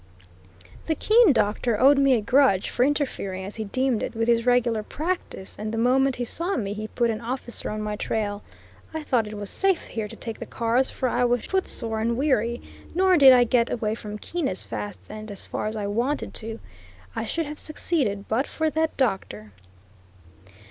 [0.87, 4.47] The Keene doctor owed me a grudge for interfering, as he deemed it; with his
[4.47, 8.41] regular practice, and the moment he saw me he put an officer on my trail.
[8.95, 12.17] I thought it was safe here to take the cars, for I was footsore and
[12.17, 12.63] weary,
[12.95, 16.33] nor did I get away from Keene as fast and as far as I wanted
[16.33, 16.59] to.
[17.15, 19.51] I should have succeeded but for that doctor.